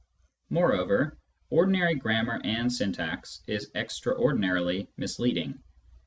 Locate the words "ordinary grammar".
1.51-2.41